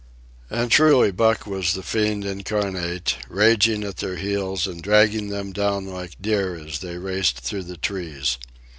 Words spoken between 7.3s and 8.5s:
through the trees.